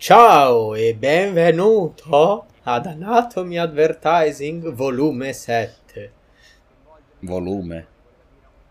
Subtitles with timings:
[0.00, 6.12] Ciao e benvenuto ad Anatomy Advertising volume 7.
[7.18, 7.86] Volume.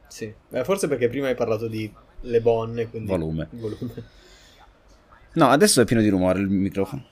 [0.08, 3.12] Sì, Beh, forse perché prima hai parlato di le bonne, quindi...
[3.12, 3.48] Volume.
[3.52, 3.94] volume.
[5.34, 7.06] No, adesso è pieno di rumore il microfono.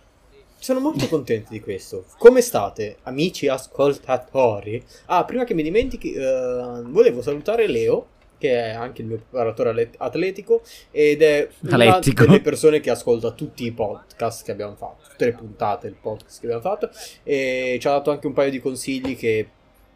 [0.57, 2.05] Sono molto contento di questo.
[2.17, 4.83] Come state, amici ascoltatori?
[5.05, 9.91] Ah, prima che mi dimentichi, eh, volevo salutare Leo, che è anche il mio preparatore
[9.97, 15.25] atletico, ed è una delle persone che ascolta tutti i podcast che abbiamo fatto, tutte
[15.25, 16.89] le puntate del podcast che abbiamo fatto,
[17.23, 19.49] e ci ha dato anche un paio di consigli che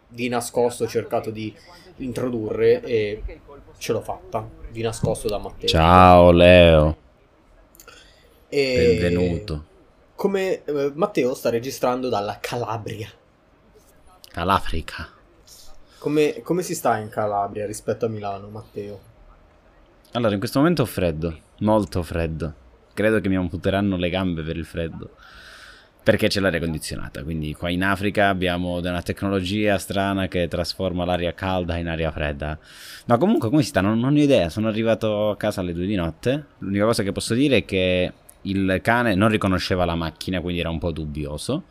[0.07, 1.55] di nascosto ho cercato di
[1.97, 3.23] introdurre e
[3.77, 5.67] ce l'ho fatta, di nascosto da Matteo.
[5.67, 6.97] Ciao Leo,
[8.49, 9.65] E- benvenuto.
[10.15, 13.09] Come eh, Matteo sta registrando dalla Calabria.
[14.33, 15.09] All'Africa.
[16.01, 18.99] Come, come si sta in Calabria rispetto a Milano, Matteo?
[20.13, 22.53] Allora, in questo momento ho freddo, molto freddo.
[22.91, 25.11] Credo che mi amputeranno le gambe per il freddo.
[26.01, 31.35] Perché c'è l'aria condizionata, quindi qua in Africa abbiamo una tecnologia strana che trasforma l'aria
[31.35, 32.57] calda in aria fredda.
[33.05, 33.81] Ma comunque come si sta?
[33.81, 36.45] Non, non ho idea, sono arrivato a casa alle due di notte.
[36.57, 40.71] L'unica cosa che posso dire è che il cane non riconosceva la macchina, quindi era
[40.71, 41.63] un po' dubbioso.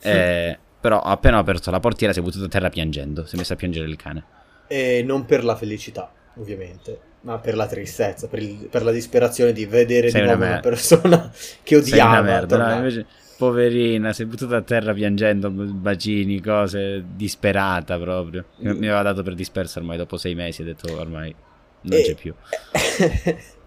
[0.00, 3.38] Eh, però appena ho aperto la portiera si è buttato a terra piangendo, si è
[3.38, 4.24] messo a piangere il cane.
[4.66, 9.52] E non per la felicità, ovviamente, ma per la tristezza, per, il- per la disperazione
[9.52, 11.30] di vedere Sei di una nuovo una mer- persona
[11.62, 12.20] che Sei una odiava.
[12.20, 18.46] merda, no, invece, poverina, si è buttata a terra piangendo, bacini, cose, disperata proprio.
[18.58, 21.34] Mi, mi aveva dato per dispersa ormai dopo sei mesi, ho detto ormai
[21.82, 22.34] non E- c'è più.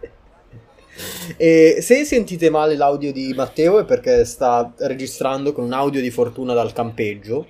[1.37, 6.11] e se sentite male l'audio di Matteo è perché sta registrando con un audio di
[6.11, 7.47] fortuna dal campeggio.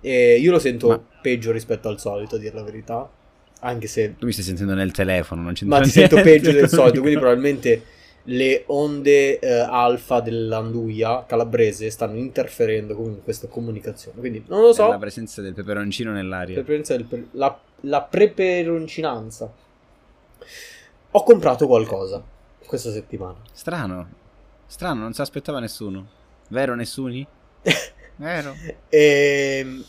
[0.00, 3.08] E io lo sento Ma- peggio rispetto al solito, a dire la verità.
[3.62, 6.14] Anche se Tu mi stai sentendo nel telefono, non c'entra Ma ti niente.
[6.16, 7.82] sento peggio del solito, quindi probabilmente
[8.24, 14.18] le onde eh, alfa dell'Anduia calabrese stanno interferendo con questa comunicazione.
[14.20, 16.54] Quindi non lo È so, La presenza del peperoncino nell'aria.
[16.54, 19.52] preferenza del per- la, la preperoncinanza.
[21.12, 22.22] Ho comprato qualcosa
[22.70, 23.34] questa settimana.
[23.52, 24.08] Strano,
[24.66, 26.06] strano, non si aspettava nessuno.
[26.50, 27.26] Vero, nessuni?
[28.14, 28.54] Vero.
[28.88, 29.58] E...
[29.60, 29.84] Ehm,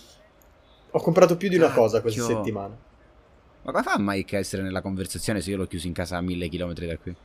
[0.90, 2.38] Ho comprato più di una cosa questa Cacchio.
[2.38, 2.76] settimana.
[3.62, 6.22] Ma come fa Mike a essere nella conversazione se io l'ho chiuso in casa a
[6.22, 7.16] mille chilometri da qui?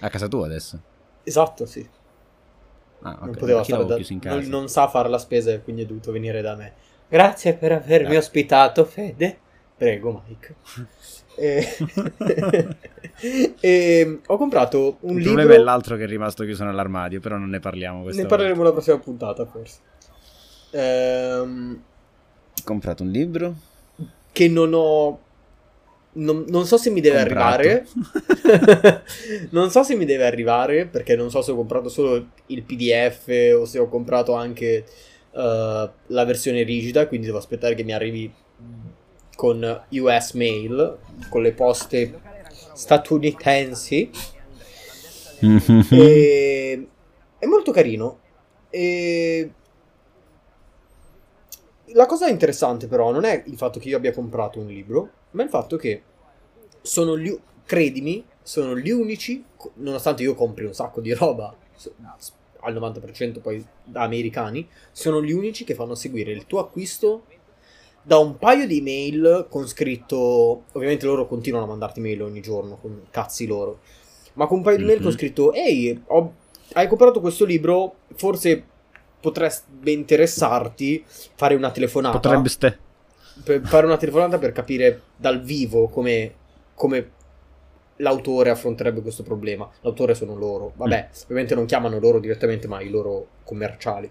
[0.00, 0.80] A casa tua adesso?
[1.22, 1.88] Esatto, sì.
[3.02, 3.96] Ah, non poteva stare da...
[4.22, 6.72] non, non sa fare la spesa e quindi è dovuto venire da me.
[7.08, 8.18] Grazie per avermi Eh.
[8.18, 9.38] ospitato, Fede.
[9.76, 10.56] Prego, Mike.
[11.36, 11.66] E...
[13.60, 15.32] e ho comprato un Il libro.
[15.34, 18.26] problema è l'altro che è rimasto chiuso nell'armadio, però non ne parliamo Ne volta.
[18.26, 19.78] parleremo la prossima puntata, forse.
[20.70, 21.82] Ehm,
[22.58, 23.54] Ho comprato un libro.
[24.32, 25.20] che non ho.
[26.16, 27.54] Non, non so se mi deve Comprato.
[27.54, 27.86] arrivare.
[29.50, 33.26] non so se mi deve arrivare perché non so se ho comprato solo il PDF
[33.58, 34.84] o se ho comprato anche
[35.32, 37.08] eh, la versione rigida.
[37.08, 38.32] Quindi devo aspettare che mi arrivi
[39.34, 42.20] con US Mail, con le poste
[42.74, 44.10] statunitensi.
[45.90, 46.88] E...
[47.38, 48.20] È molto carino.
[48.70, 49.52] E...
[51.88, 55.42] La cosa interessante però non è il fatto che io abbia comprato un libro, ma
[55.42, 56.02] il fatto che
[56.80, 57.36] sono gli...
[57.64, 61.54] credimi, sono gli unici, nonostante io compri un sacco di roba,
[62.60, 67.24] al 90% poi da americani, sono gli unici che fanno seguire il tuo acquisto
[68.06, 72.76] da un paio di email con scritto, ovviamente loro continuano a mandarti mail ogni giorno,
[72.76, 73.78] con cazzi loro,
[74.34, 75.02] ma con un paio di mail Mhm.
[75.02, 76.32] con scritto, ehi, ho-
[76.74, 78.62] hai comprato questo libro, forse
[79.20, 82.78] potrebbe interessarti fare una telefonata Potrebbe ste...
[83.64, 86.34] fare una telefonata per capire dal vivo come,
[86.74, 87.10] come
[87.96, 89.68] l'autore affronterebbe questo problema.
[89.80, 90.72] L'autore sono loro.
[90.76, 94.10] Vabbè, ovviamente non chiamano loro direttamente, ma i loro commerciali.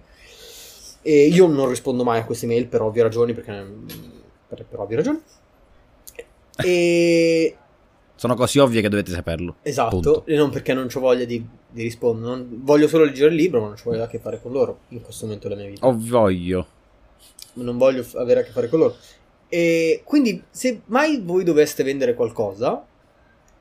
[1.04, 3.52] E io non rispondo mai a queste mail per ovvie ragioni, perché
[4.48, 5.22] per, per ovvie ragioni.
[6.56, 7.56] E
[8.16, 9.56] Sono così ovvie che dovete saperlo.
[9.64, 10.26] esatto, Punto.
[10.28, 12.28] e non perché non ho voglia di, di rispondere.
[12.36, 14.82] Non- voglio solo leggere il libro, ma non ho voglia a che fare con loro
[14.90, 15.86] in questo momento della mia vita.
[15.88, 16.68] Ho voglio.
[17.54, 18.96] non voglio avere a che fare con loro.
[19.50, 22.86] E quindi, se mai voi doveste vendere qualcosa,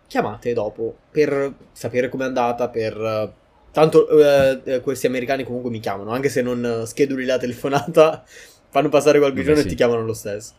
[0.06, 3.32] chiamate dopo per sapere com'è andata, per
[3.72, 8.22] Tanto eh, eh, questi americani comunque mi chiamano, anche se non eh, scheduli la telefonata,
[8.68, 9.68] fanno passare qualche Vabbè, giorno e sì.
[9.70, 10.52] ti chiamano lo stesso.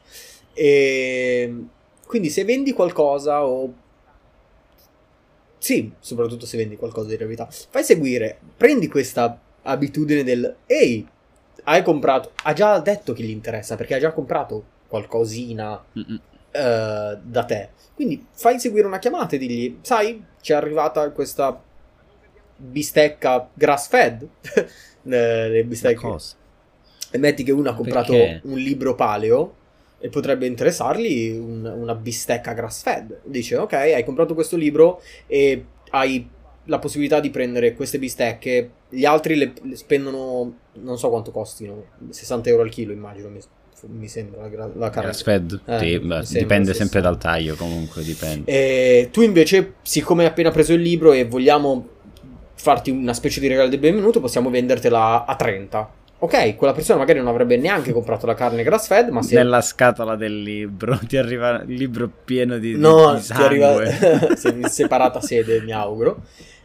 [0.53, 1.55] E
[2.05, 3.73] quindi se vendi qualcosa o
[5.63, 11.07] sì, soprattutto se vendi qualcosa di realtà, fai seguire, prendi questa abitudine del ehi,
[11.63, 17.45] hai comprato, ha già detto che gli interessa perché ha già comprato qualcosina eh, da
[17.45, 17.69] te.
[17.95, 21.57] Quindi fai seguire una chiamata e digli, sai, ci è arrivata questa
[22.71, 24.27] bistecca grass fed,
[25.03, 26.15] le le bistecche.
[27.11, 28.41] E metti che uno ha comprato Perché?
[28.45, 29.53] un libro paleo
[29.99, 33.21] e potrebbe interessargli un- una bistecca grass fed.
[33.25, 36.27] Dice, ok, hai comprato questo libro e hai
[36.65, 38.69] la possibilità di prendere queste bistecche.
[38.89, 43.39] Gli altri le, le spendono, non so quanto costino, 60 euro al chilo immagino, mi,
[43.87, 45.09] mi sembra la, la carne.
[45.09, 45.61] Grass fed?
[45.65, 48.49] Eh, Sì, beh, dipende sempre dal taglio, comunque dipende.
[48.51, 51.87] E tu invece, siccome hai appena preso il libro e vogliamo
[52.55, 56.01] farti una specie di regalo del benvenuto, possiamo vendertela a 30.
[56.19, 59.35] Ok, quella persona magari non avrebbe neanche comprato la carne grass fed, ma se...
[59.35, 63.45] Nella scatola del libro ti arriva il libro pieno di, No, di ti sangue.
[63.45, 66.21] arriva se- in separata sede, mi auguro.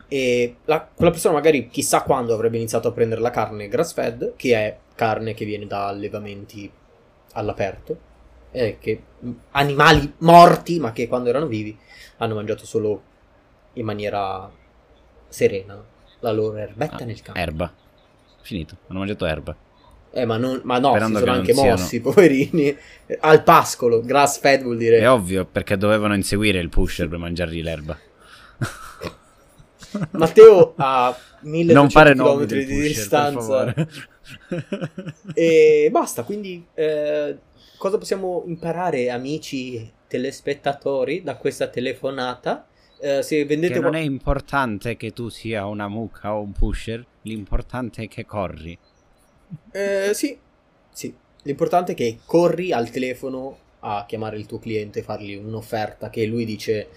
[0.07, 4.35] E la- quella persona magari chissà quando avrebbe iniziato a prendere la carne grass fed,
[4.37, 6.71] che è carne che viene da allevamenti
[7.33, 7.99] all'aperto,
[8.53, 9.03] e che
[9.51, 11.77] animali morti, ma che quando erano vivi
[12.19, 13.03] hanno mangiato solo
[13.75, 14.49] in maniera
[15.29, 15.83] serena
[16.21, 17.39] la loro erbetta Ah, nel campo.
[17.41, 17.73] Erba.
[18.43, 19.55] Finito, hanno mangiato erba.
[20.11, 22.77] Eh, ma, non- ma no, Sperando si sono che anche siano- mossi, poverini.
[23.21, 24.99] Al pascolo, grass fed vuol dire...
[24.99, 27.97] È ovvio, perché dovevano inseguire il pusher per mangiargli l'erba.
[30.13, 33.75] Matteo ha 1200 non fare km di pusher, distanza
[35.35, 36.23] e basta.
[36.25, 37.39] Quindi, eh,
[37.79, 42.67] cosa possiamo imparare, amici telespettatori, da questa telefonata?
[43.01, 47.05] Eh, se vendete che non è importante che tu sia una mucca o un pusher,
[47.23, 48.77] l'importante è che corri.
[49.71, 50.37] Eh, sì,
[50.91, 51.15] sì.
[51.43, 56.27] L'importante è che corri al telefono a chiamare il tuo cliente e fargli un'offerta che
[56.27, 56.89] lui dice: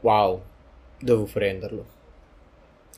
[0.00, 0.42] Wow,
[0.98, 1.86] devo prenderlo.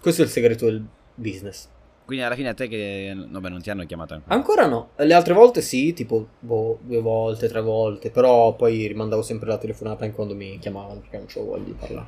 [0.01, 0.85] Questo è il segreto del
[1.15, 1.69] business.
[2.09, 3.15] Quindi alla fine a te che...
[3.15, 4.35] Vabbè, non ti hanno chiamato ancora.
[4.35, 9.21] Ancora no, le altre volte sì, tipo boh, due volte, tre volte, però poi rimandavo
[9.21, 12.07] sempre la telefonata in quando mi chiamavano perché non c'ho voglia di parlare.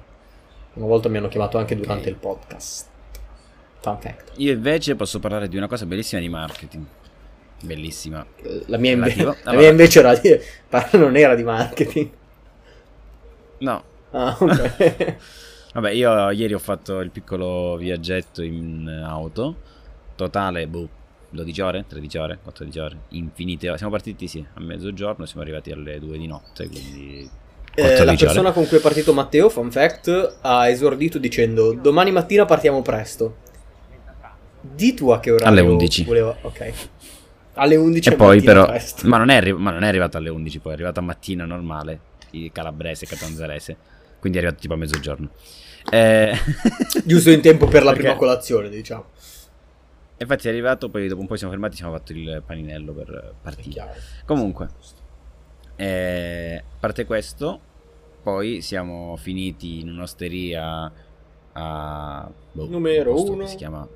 [0.73, 2.88] Una volta mi hanno chiamato anche durante il podcast.
[3.81, 4.32] Fun fact.
[4.37, 6.85] Io invece posso parlare di una cosa bellissima di marketing.
[7.62, 8.25] Bellissima.
[8.69, 9.31] La mia, inve- Relativo.
[9.32, 9.58] la Allora.
[9.58, 10.38] mia invece era di...
[10.99, 12.11] non era di marketing.
[13.58, 13.82] No,
[14.12, 15.17] Ah, ok.
[15.75, 19.69] Vabbè, io ieri ho fatto il piccolo viaggetto in auto.
[20.25, 20.87] Totale, boh,
[21.31, 23.78] 12 ore, 13 ore, 14 ore, infinite ore.
[23.78, 27.31] Siamo partiti, sì, a mezzogiorno, siamo arrivati alle 2 di notte, quindi...
[27.75, 28.52] Eh, la 14 persona ore.
[28.58, 33.37] con cui è partito Matteo, fun fact, ha esordito dicendo domani mattina partiamo presto.
[34.61, 36.05] Di tu a che orario Alle 11.
[36.05, 36.37] voleva...
[36.43, 36.73] Ok.
[37.55, 38.66] Alle 11 E poi però...
[38.66, 39.08] presto.
[39.08, 41.46] Ma non, è arri- ma non è arrivato alle 11, poi è arrivato a mattina
[41.46, 42.00] normale,
[42.31, 43.76] di calabrese, catanzarese.
[44.19, 45.31] Quindi è arrivato tipo a mezzogiorno.
[45.90, 46.37] Eh...
[47.05, 49.05] Giusto in tempo per la Perché- prima colazione, diciamo.
[50.20, 53.94] Infatti è arrivato, poi dopo un po' siamo fermati, siamo fatto il paninello per partire.
[54.26, 54.69] Comunque,
[55.76, 57.58] eh, a parte questo,
[58.22, 60.93] poi siamo finiti in un'osteria
[61.52, 62.31] a...
[62.52, 63.46] boh, Numero un posto che uno.
[63.46, 63.88] Si chiama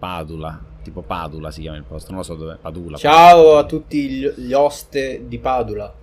[0.00, 2.96] Padula, tipo Padula si chiama il posto, non lo so dove, Padula.
[2.96, 5.94] Ciao a tutti gli, gli oste di Padula.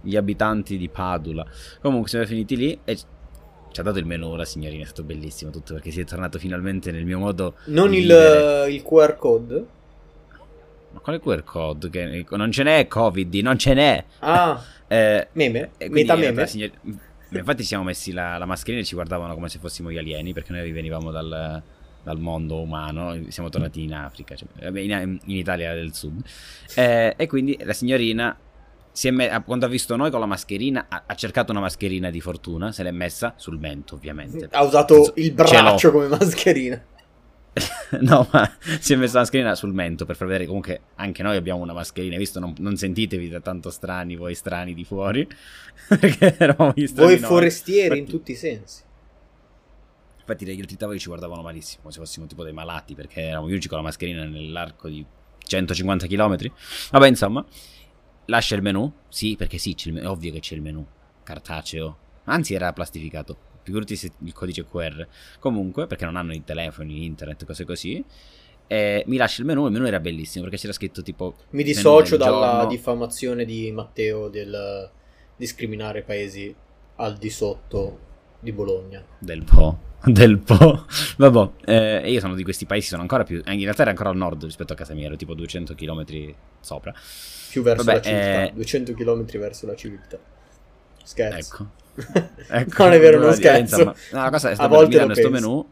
[0.00, 1.44] Gli abitanti di Padula.
[1.82, 2.98] Comunque siamo finiti lì e
[3.76, 6.38] ci ha dato il menù la signorina, è stato bellissimo tutto perché si è tornato
[6.38, 8.72] finalmente nel mio modo Non il, vivere.
[8.72, 9.66] il QR code?
[10.92, 11.90] Ma quale QR code?
[11.90, 14.04] Che non ce n'è Covid, non ce n'è.
[14.20, 15.72] Ah, Eh, meme?
[15.76, 16.46] E in realtà meme?
[16.46, 16.70] signor-
[17.32, 20.52] Infatti siamo messi la, la mascherina e ci guardavano come se fossimo gli alieni perché
[20.52, 21.60] noi venivamo dal,
[22.02, 24.48] dal mondo umano, siamo tornati in Africa, cioè,
[24.80, 26.24] in, in Italia del sud.
[26.76, 28.34] Eh, e quindi la signorina,
[29.10, 32.72] me- quando ha visto noi con la mascherina, ha, ha cercato una mascherina di fortuna,
[32.72, 34.48] se l'è messa sul mento ovviamente.
[34.50, 36.82] Ha usato il Ce braccio come mascherina.
[38.00, 41.36] no, ma si è messa la mascherina sul mento per far vedere comunque anche noi
[41.36, 45.26] abbiamo una mascherina, visto non, non sentitevi da tanto strani, voi strani di fuori,
[45.88, 48.82] perché eravamo gli Voi forestieri in Infatti- tutti i sensi.
[50.18, 53.48] Infatti gli altri tavoli ci guardavano malissimo, come se fossimo tipo dei malati, perché eravamo
[53.48, 55.04] gli unici con la mascherina nell'arco di
[55.38, 56.36] 150 km.
[56.90, 57.44] Vabbè, insomma,
[58.26, 58.92] lascia il menu.
[59.08, 60.84] Sì, perché sì, è ovvio che c'è il menu.
[61.22, 61.96] Cartaceo.
[62.24, 63.36] Anzi, era plastificato.
[63.62, 65.06] Figurati se il codice QR.
[65.38, 68.04] Comunque, perché non hanno i telefoni, internet, cose così.
[68.66, 69.66] E mi lascia il menu.
[69.66, 71.34] Il menu era bellissimo perché c'era scritto tipo.
[71.50, 74.90] Mi dissocio dalla giorno diffamazione di Matteo del
[75.36, 76.54] discriminare paesi
[76.96, 77.98] al di sotto
[78.40, 79.04] di Bologna.
[79.18, 79.78] Del Po.
[80.06, 80.86] Del Po.
[81.16, 83.42] Vabbè, eh, io sono di questi paesi, sono ancora più...
[83.46, 86.04] In realtà era ancora al nord rispetto a casa mia, ero tipo 200 km
[86.60, 86.94] sopra.
[87.50, 90.18] Più verso Vabbè, la civiltà, eh, 200 km verso la civiltà.
[91.02, 91.38] Scherzo.
[91.38, 91.84] Ecco.
[92.48, 93.60] Ecco, Non è vero, non scherzo.
[93.60, 95.46] insomma, no, la cosa è A stata volte per lo questo penso.
[95.48, 95.66] menù.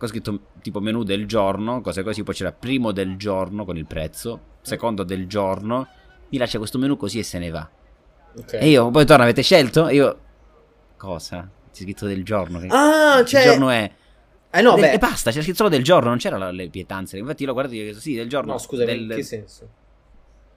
[0.00, 3.86] Ho scritto tipo menù del giorno, cose così, poi c'era primo del giorno con il
[3.86, 5.86] prezzo, secondo del giorno,
[6.30, 7.68] mi lascia questo menù così e se ne va.
[8.36, 8.54] Ok.
[8.54, 9.86] E io, poi torna, avete scelto?
[9.88, 10.18] E io,
[10.96, 11.48] cosa?
[11.74, 12.60] C'è scritto del giorno.
[12.60, 13.42] Che Ah, che cioè...
[13.44, 13.90] giorno è?
[14.50, 14.92] Eh no, Del- beh...
[14.92, 17.18] e basta, c'era scritto solo del giorno, non c'era la- le pietanze.
[17.18, 18.52] Infatti io lo guardo e dico, sì, del giorno.
[18.52, 19.00] No, scusami, del...
[19.02, 19.68] in che senso?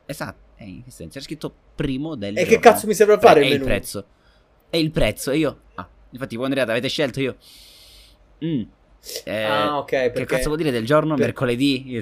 [0.06, 1.14] Esatto, eh, in che senso?
[1.14, 2.50] C'era scritto primo del E giorno.
[2.56, 4.06] che cazzo mi serve fare Pre- il è il prezzo.
[4.70, 5.32] È il prezzo.
[5.32, 7.36] E io, ah, infatti quando è arrivata avete scelto io...
[8.46, 8.62] Mm.
[9.24, 10.20] Eh, Ah, ok, perché...
[10.20, 11.16] Che cazzo vuol dire del giorno?
[11.16, 11.98] per- Mercoledì?
[11.98, 12.02] Ho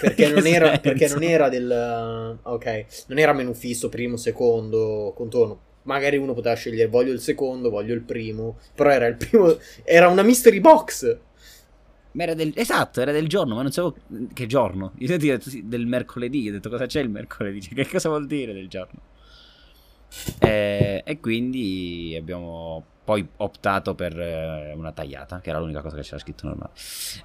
[0.00, 0.80] Perché non, era, senso?
[0.82, 2.38] perché non era del...
[2.42, 5.60] Ok, non era menù fisso, primo, secondo, contorno.
[5.84, 8.58] Magari uno poteva scegliere voglio il secondo, voglio il primo.
[8.74, 9.56] Però era il primo...
[9.84, 11.18] Era una mystery box.
[12.12, 12.52] Ma era del...
[12.54, 13.96] Esatto, era del giorno, ma non sapevo
[14.32, 14.92] che giorno.
[14.98, 17.88] Io ti ho detto sì, del mercoledì, ho detto cosa c'è il mercoledì, Cioè, che
[17.88, 19.00] cosa vuol dire del giorno.
[20.38, 26.02] Eh, e quindi abbiamo poi optato per eh, una tagliata, che era l'unica cosa che
[26.02, 26.72] c'era scritto normale.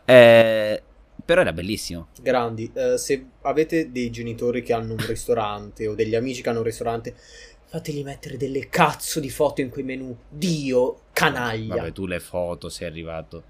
[0.06, 0.84] Eh,
[1.24, 2.08] però era bellissimo.
[2.22, 2.72] Grandi.
[2.74, 6.66] Eh, se avete dei genitori che hanno un ristorante o degli amici che hanno un
[6.66, 7.16] ristorante,
[7.70, 10.16] fateli mettere delle cazzo di foto in quei menù.
[10.28, 11.76] Dio, canaglia.
[11.76, 13.44] Vabbè, tu le foto sei arrivato.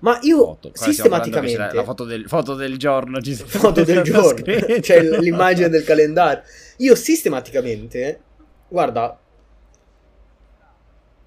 [0.00, 0.70] Ma io Foto.
[0.74, 1.70] Sistematicamente...
[1.72, 3.20] La foto del, foto del giorno.
[3.20, 6.42] Ci foto del giorno, l- l'immagine del calendario.
[6.78, 8.20] Io sistematicamente,
[8.68, 9.18] guarda,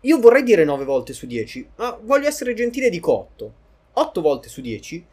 [0.02, 3.54] io vorrei dire 9 volte su 10, ma voglio essere gentile e dico 8.
[3.94, 5.06] 8 volte su 10,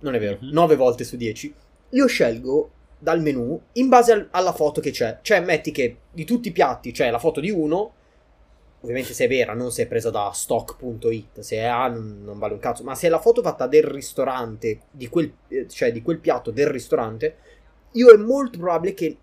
[0.00, 0.50] non è vero, Mhm.
[0.52, 1.54] 9 volte su 10,
[1.90, 5.18] io scelgo dal menu in base al- alla foto che c'è.
[5.22, 7.92] Cioè, metti che di tutti i piatti c'è la foto di uno,
[8.80, 12.38] ovviamente se è vera, non se è presa da stock.it, se è A non, non
[12.38, 15.92] vale un cazzo, ma se è la foto fatta del ristorante, di quel, eh, cioè
[15.92, 17.36] di quel piatto del ristorante,
[17.92, 19.16] io è molto probabile che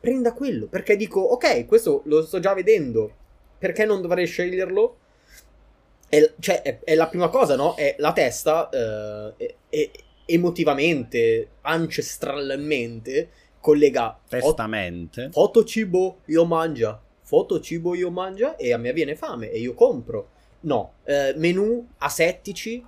[0.00, 3.10] prenda quello, perché dico, ok, questo lo sto già vedendo,
[3.58, 4.96] perché non dovrei sceglierlo?
[6.08, 7.74] È, cioè, è, è la prima cosa, no?
[7.74, 9.90] È la testa, eh, e-
[10.30, 13.30] emotivamente, ancestralmente,
[13.60, 15.30] collega fo- Testamente.
[15.32, 19.72] foto cibo io mangia, foto cibo io mangia e a me viene fame e io
[19.74, 20.30] compro.
[20.60, 22.84] No, eh, menù asettici,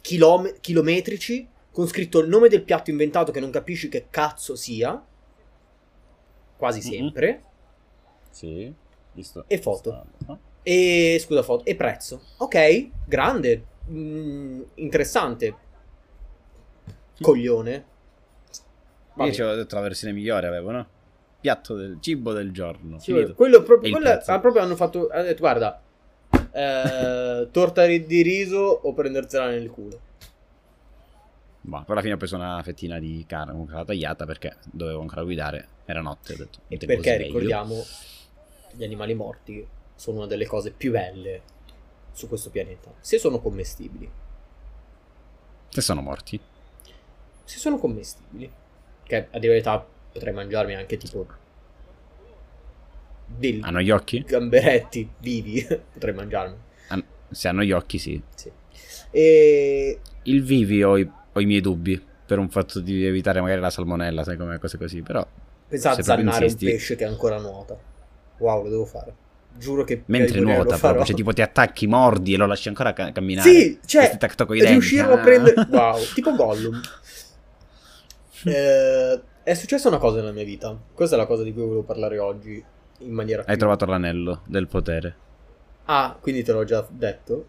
[0.00, 5.00] chilom- chilometrici, con scritto il nome del piatto inventato che non capisci che cazzo sia,
[6.56, 6.84] quasi Mhm.
[6.96, 7.42] sempre,
[8.30, 8.72] Sì.
[9.12, 9.44] Visto.
[9.46, 10.06] E foto.
[10.18, 10.40] Stanno.
[10.68, 12.20] e scusa foto, e prezzo.
[12.38, 15.54] Ok, grande, mm, interessante,
[17.20, 17.72] coglione.
[17.72, 17.84] Io
[19.14, 19.32] Vabbè.
[19.32, 20.86] ci avevo detto la versione migliore, avevo, no?
[21.40, 22.98] Piatto del cibo del giorno.
[22.98, 24.32] Sì, quello proprio, prezzo.
[24.32, 25.08] ah, proprio hanno fatto.
[25.10, 25.80] Hanno detto, guarda,
[26.52, 30.00] eh, torta di riso o prendersela nel culo.
[31.62, 35.00] Boh, poi alla fine ho preso una fettina di carne comunque la tagliata perché dovevo
[35.00, 35.68] ancora guidare.
[35.84, 36.60] Era notte, ho detto.
[36.68, 37.82] E perché ricordiamo,
[38.72, 41.42] gli animali morti sono una delle cose più belle
[42.12, 42.92] su questo pianeta.
[43.00, 44.08] Se sono commestibili.
[45.68, 46.40] Se sono morti.
[47.46, 48.50] Se sono commestibili.
[49.02, 51.26] Che a dire verità potrei mangiarmi anche tipo.
[53.26, 54.22] Dei Hanno gli occhi?
[54.26, 55.66] gamberetti vivi.
[55.92, 56.56] potrei mangiarmi.
[56.88, 58.20] Han- Se hanno gli occhi, sì.
[58.34, 58.50] Sì.
[59.10, 62.02] E Il vivi ho i, ho i miei dubbi.
[62.26, 65.00] Per un fatto di evitare magari la salmonella, sai come cose così.
[65.02, 65.24] Però,
[65.68, 66.66] Pensa a zannare insisti.
[66.66, 67.76] un pesce che ancora nuota.
[68.38, 69.14] Wow, lo devo fare.
[69.58, 73.10] Giuro che mentre nuota proprio, cioè tipo ti attacchi, mordi e lo lasci ancora ca-
[73.12, 73.48] camminare.
[73.48, 74.72] Sì, cioè, toc coi denti.
[74.72, 75.22] riuscirlo a Ah.
[75.22, 75.66] prendere...
[75.70, 76.78] Wow, tipo Gollum.
[78.44, 80.76] Eh, è successa una cosa nella mia vita.
[80.92, 82.62] Questa è la cosa di cui volevo parlare oggi
[83.00, 85.14] in maniera Hai più- trovato l'anello del potere.
[85.86, 87.46] Ah, quindi te l'ho già detto?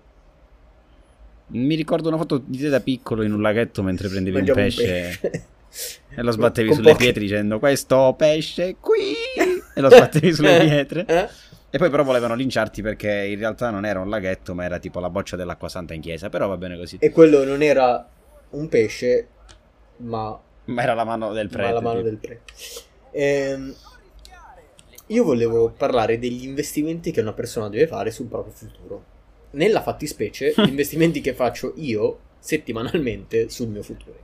[1.47, 4.65] Mi ricordo una foto di te da piccolo in un laghetto mentre prendevi Mangiavo un
[4.65, 5.19] pesce.
[6.09, 9.13] E lo sbattevi Con sulle poche- pietre dicendo questo pesce qui
[9.73, 11.05] e lo sbattevi sulle Eh, pietre.
[11.05, 11.27] eh?
[11.69, 14.99] E poi però volevano linciarti perché in realtà non era un laghetto ma era tipo
[14.99, 16.97] la boccia dell'acqua santa in chiesa, però va bene così.
[16.99, 18.07] E quello non era
[18.51, 19.27] un pesce,
[19.97, 20.37] ma
[20.67, 21.73] Ma era la mano del ma prete.
[21.73, 22.09] la mano tipo.
[22.09, 22.41] del prete.
[23.11, 23.75] Ehm,
[25.07, 29.03] io volevo parlare degli investimenti che una persona deve fare sul proprio futuro.
[29.51, 34.15] Nella fattispecie, gli investimenti che faccio io settimanalmente sul mio futuro.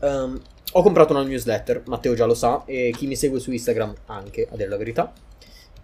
[0.00, 0.40] Ehm,
[0.72, 4.48] ho comprato una newsletter, Matteo già lo sa, e chi mi segue su Instagram anche,
[4.50, 5.12] a dire la verità.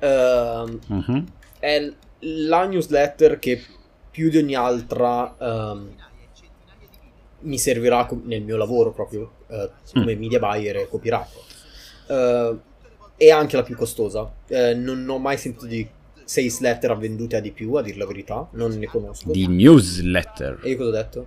[0.01, 1.25] Ehm, Mhm.
[1.61, 3.63] è la newsletter che
[4.11, 5.95] più di ogni altra ehm,
[7.43, 11.43] mi servirà nel mio lavoro proprio eh, come media buyer e copywriter.
[12.07, 12.59] Eh,
[13.17, 14.33] è anche la più costosa.
[14.47, 15.87] Eh, non ho mai sentito di
[16.25, 19.33] sales letter vendute a di più, a dir la verità, non ne conosco.
[19.33, 20.61] Di newsletter.
[20.63, 21.27] E io cosa ho detto?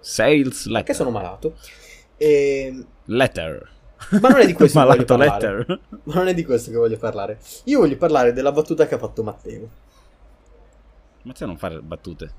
[0.00, 0.84] Sales letter.
[0.84, 1.56] Che sono malato.
[2.16, 2.84] E...
[3.06, 3.70] Letter.
[4.20, 5.58] Ma non è di questo che voglio parlare.
[5.58, 5.80] letter.
[6.04, 7.38] Ma non è di questo che voglio parlare.
[7.64, 9.68] Io voglio parlare della battuta che ha fatto Matteo.
[11.22, 12.32] Matteo non fare battute.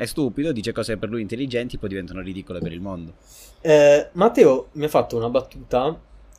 [0.00, 3.12] È stupido, dice cose per lui intelligenti, poi diventano ridicole per il mondo.
[3.60, 5.94] Eh, Matteo mi ha fatto una battuta.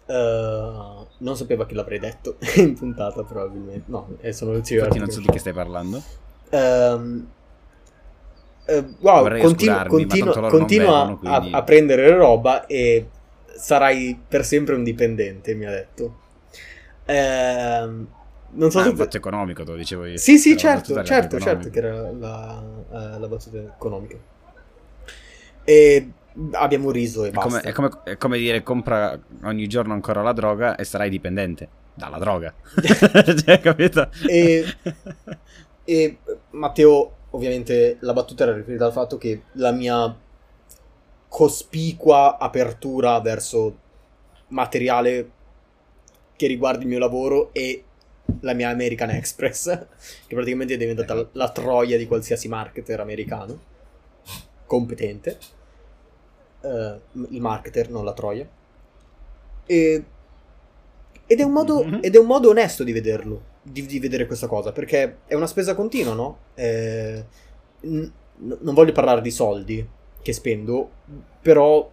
[0.07, 3.83] eh, non sapeva che l'avrei detto in puntata, probabilmente.
[3.91, 4.79] No, eh, sono zio.
[4.79, 6.01] Infatti non so di che stai parlando.
[6.49, 7.27] Ehm,
[8.65, 9.85] eh, wow, continu- ma
[10.49, 13.07] continua, quindi- a, a prendere roba e
[13.55, 16.17] sarai per sempre un dipendente, mi ha detto.
[17.05, 18.07] Ehm,
[18.53, 18.89] non so Ah, se...
[18.89, 20.17] un fatto economico, te lo dicevo io.
[20.17, 24.17] Sì, sì, certo, certo, certo, che era la, eh, la battuta economica.
[25.63, 26.11] E
[26.53, 30.33] abbiamo riso e È come, è, come, è come dire compra ogni giorno ancora la
[30.33, 32.53] droga e sarai dipendente dalla droga.
[33.45, 34.09] cioè, capito?
[34.27, 34.65] E,
[35.83, 36.17] e
[36.51, 40.15] Matteo, ovviamente, la battuta era riferita al fatto che la mia
[41.27, 43.77] cospicua apertura verso
[44.47, 45.31] materiale
[46.35, 47.83] che riguarda il mio lavoro e
[48.41, 49.65] la mia American Express,
[50.27, 53.59] che praticamente è diventata la, la troia di qualsiasi marketer americano
[54.65, 55.37] competente.
[56.61, 56.99] Eh,
[57.29, 58.47] il marketer, non la troia.
[59.65, 60.03] E,
[61.25, 61.99] ed, è un modo, Mhm.
[62.01, 65.47] ed è un modo onesto di vederlo, di, di vedere questa cosa, perché è una
[65.47, 66.37] spesa continua, no?
[66.55, 67.25] Eh,
[67.81, 69.85] n- non voglio parlare di soldi
[70.21, 70.89] che spendo,
[71.41, 71.89] però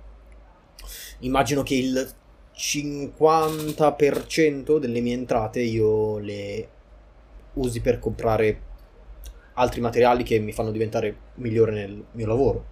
[1.20, 2.11] immagino che il
[2.58, 6.68] 50% delle mie entrate io le
[7.54, 8.62] usi per comprare
[9.54, 12.66] altri materiali che mi fanno diventare migliore nel mio lavoro.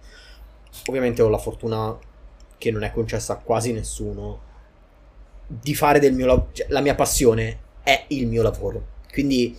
[0.87, 1.97] Ovviamente ho la fortuna
[2.57, 4.41] che non è concessa a quasi nessuno
[5.47, 8.95] di fare del mio lavoro, la mia passione è il mio lavoro.
[9.09, 9.57] Quindi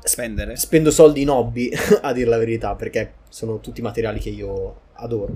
[0.00, 0.56] Spendere?
[0.56, 5.34] spendo soldi in hobby, a dire la verità, perché sono tutti materiali che io adoro.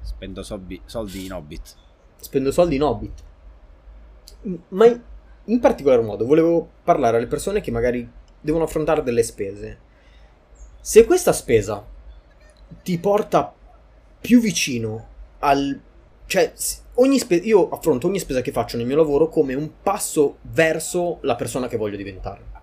[0.00, 1.84] Spendo soldi, soldi in Hobbit.
[2.26, 3.22] Spendo soldi in Hobbit.
[4.70, 4.86] Ma
[5.44, 8.10] in, particolar modo volevo parlare alle persone che magari
[8.40, 9.78] devono affrontare delle spese.
[10.80, 11.86] Se questa spesa
[12.82, 13.54] ti porta
[14.20, 15.06] più vicino
[15.38, 15.80] al...
[16.26, 21.18] Cioè, spe- io affronto ogni spesa che faccio nel mio lavoro come un passo verso
[21.20, 22.54] la persona che voglio diventare.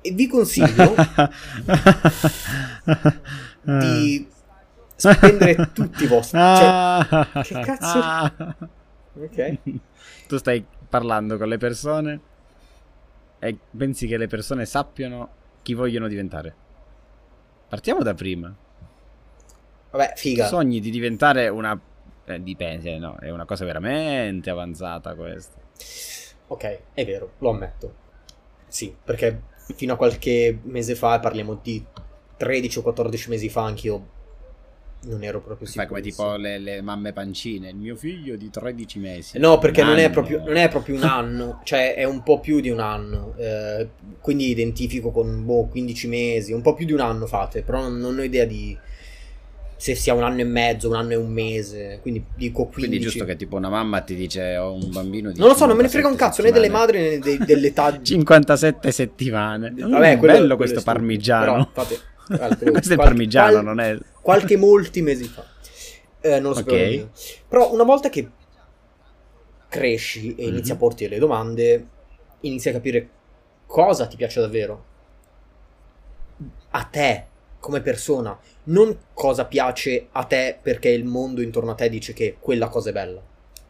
[0.00, 0.94] E vi consiglio
[3.60, 4.26] di
[4.96, 6.38] spendere tutti i vostri...
[6.38, 8.44] Cioè, che cazzo-
[9.14, 9.58] ok.
[10.26, 12.20] Tu stai parlando con le persone
[13.38, 15.28] e pensi che le persone sappiano
[15.62, 16.54] chi vogliono diventare.
[17.68, 18.54] Partiamo da prima.
[19.90, 20.46] Vabbè, figa.
[20.46, 21.78] sogni di diventare una...
[22.24, 25.56] eh, dipende, no, è una cosa veramente avanzata questa.
[26.48, 27.94] Ok, è vero, lo ammetto.
[28.66, 29.42] Sì, perché
[29.74, 31.84] fino a qualche mese fa, parliamo di
[32.36, 34.14] 13 o 14 mesi fa, anch'io
[35.08, 35.86] non ero proprio sicuro.
[35.88, 37.70] come tipo le, le mamme pancine.
[37.70, 39.38] Il mio figlio di 13 mesi.
[39.38, 42.60] No, perché non è, proprio, non è proprio un anno, cioè è un po' più
[42.60, 43.34] di un anno.
[43.38, 43.88] eh,
[44.20, 47.98] quindi identifico con boh, 15 mesi, un po' più di un anno fate, però non,
[47.98, 48.76] non ho idea di
[49.78, 51.98] se sia un anno e mezzo, un anno e un mese.
[52.00, 52.88] Quindi dico 15.
[52.88, 55.66] Quindi giusto che tipo una mamma ti dice ho un bambino di Non lo so,
[55.66, 59.74] non me ne frega un 57 cazzo né delle madri né dei- dell'età 57 settimane.
[59.76, 61.44] Vabbè, Mm, quello- bello questo parmigiano.
[61.52, 63.98] però, fate- quello- questo è parmigiano, qual- non è...
[64.20, 65.44] qualche molti mesi fa.
[66.20, 66.82] Eh, non lo sapevo Ok.
[66.82, 67.10] nemmeno.
[67.48, 68.28] Però una volta che
[69.68, 70.76] cresci e inizi Mhm.
[70.76, 71.86] a porti delle domande,
[72.40, 73.08] inizi a capire
[73.66, 74.84] cosa ti piace davvero.
[76.70, 77.26] A te,
[77.60, 78.38] come persona.
[78.64, 82.90] Non cosa piace a te perché il mondo intorno a te dice che quella cosa
[82.90, 83.20] è bella.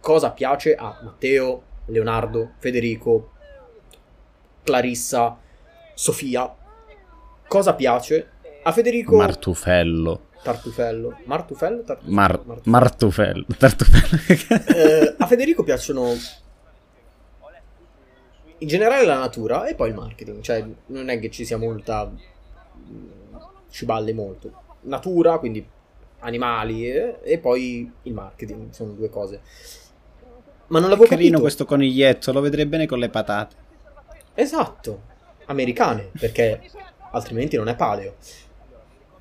[0.00, 3.32] Cosa piace a Matteo, Leonardo, Federico,
[4.64, 5.38] Clarissa,
[5.94, 6.54] Sofia.
[7.46, 8.30] Cosa piace
[8.66, 10.22] a Federico Martufello.
[10.42, 11.18] Tartufello.
[11.24, 11.82] Martufello?
[11.82, 12.14] Tartufello?
[12.14, 13.46] Mar- Martufello.
[13.60, 14.16] Martufello.
[14.76, 16.12] Eh, a Federico piacciono
[18.58, 20.40] in generale la natura e poi il marketing.
[20.40, 22.10] Cioè, non è che ci sia molta.
[23.70, 24.62] ci balle molto.
[24.82, 25.64] Natura, quindi
[26.20, 28.70] animali eh, e poi il marketing.
[28.70, 29.40] Sono due cose.
[30.68, 31.42] Ma non l'avevo Carino capito.
[31.42, 33.54] questo coniglietto, lo vedrei bene con le patate.
[34.34, 35.02] Esatto,
[35.46, 36.60] americane, perché
[37.12, 38.16] altrimenti non è paleo.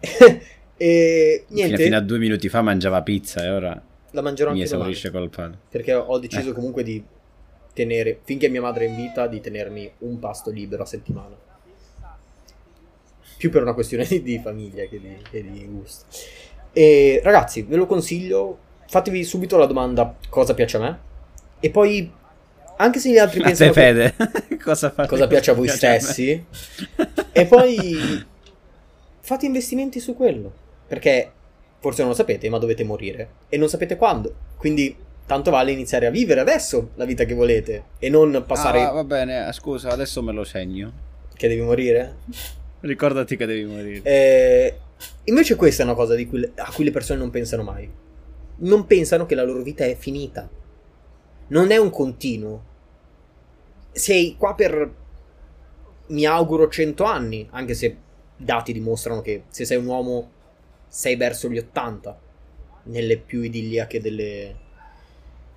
[0.78, 4.70] e niente, fino a due minuti fa mangiava pizza e ora la mangerò mi anche
[4.72, 4.92] domani.
[4.92, 5.58] esaurisce col pane.
[5.70, 6.56] Perché ho deciso Ecco.
[6.56, 7.04] comunque di
[7.74, 11.36] tenere, finché mia madre è in vita, di tenermi un pasto libero a settimana.
[13.38, 16.06] Più per una questione di, di famiglia che di, che di gusto.
[16.72, 21.00] E ragazzi, ve lo consiglio, fatevi subito la domanda cosa piace a me.
[21.60, 22.10] E poi
[22.78, 25.08] Anche se gli altri A te pensano che- Fede, cosa, fate?
[25.08, 26.46] cosa piace a voi Piace a stessi
[27.32, 28.26] e poi
[29.26, 30.54] fate investimenti su quello.
[30.88, 31.32] Perché
[31.80, 33.30] forse non lo sapete ma dovete morire.
[33.50, 34.34] E non sapete quando.
[34.56, 37.84] Quindi tanto vale iniziare a vivere adesso la vita che volete.
[38.00, 40.92] E non passare Ah, va bene, scusa, adesso me lo segno.
[41.34, 42.18] che devi morire?
[42.82, 44.02] Ricordati che devi morire.
[44.04, 44.78] Eh,
[45.26, 47.90] invece questa è una cosa cui a cui le persone non pensano mai.
[48.58, 50.48] Non pensano che la loro vita è finita.
[51.48, 52.64] Non è un continuo.
[53.92, 54.94] Sei qua per
[56.08, 57.98] mi auguro 100 anni anche se
[58.38, 60.30] dati dimostrano che se sei un uomo
[60.88, 62.20] sei verso gli 80
[62.84, 64.56] nelle più idilliache delle,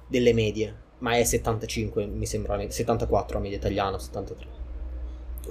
[0.06, 4.46] delle medie ma è 75 mi sembra 74 a media italiana 73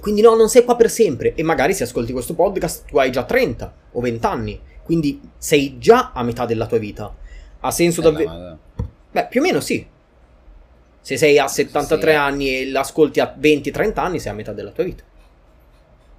[0.00, 3.10] quindi no non sei qua per sempre e magari se ascolti questo podcast tu hai
[3.10, 7.14] già 30 o 20 anni quindi sei già a metà della tua vita
[7.60, 8.58] ha senso Eh, davvero
[9.10, 9.86] Beh, più o meno sì.
[11.00, 12.16] Se sei a 73 Sì.
[12.16, 15.02] anni e l'ascolti a 20-30 anni, sei a metà della tua vita.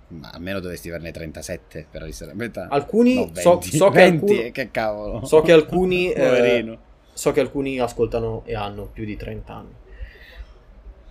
[0.09, 2.67] Ma almeno dovresti averne 37 per essere a metà.
[2.69, 5.25] Alcuni, No, so, 20, so che 20, alcuni, che cavolo.
[5.25, 6.77] so che alcuni, eh,
[7.13, 9.73] so che alcuni ascoltano e hanno più di 30 anni.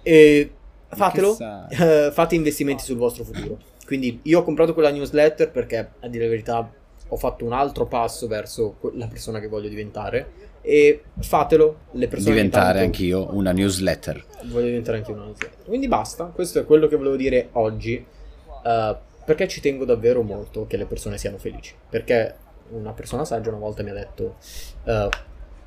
[0.02, 0.52] E
[0.88, 1.36] fatelo,
[1.70, 3.58] eh, fate investimenti sul vostro futuro.
[3.86, 6.72] Quindi io ho comprato quella newsletter perché, a dire la verità,
[7.10, 10.46] ho fatto un altro passo verso la persona che voglio diventare.
[10.60, 14.22] E fatelo, le persone che Diventare anch'io una newsletter.
[14.46, 15.64] Voglio diventare anche una newsletter.
[15.64, 18.04] Quindi basta, questo è quello che volevo dire oggi.
[18.64, 21.74] Eh, perché ci tengo davvero molto che le persone siano felici.
[21.88, 22.34] Perché
[22.70, 24.36] una persona saggia una volta mi ha detto:
[24.84, 25.08] eh,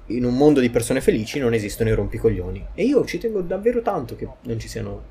[0.08, 2.68] In un mondo di persone felici non esistono i rompicoglioni.
[2.74, 5.04] E io ci tengo davvero tanto che non ci siano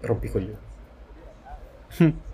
[0.00, 0.68] rompicoglioni.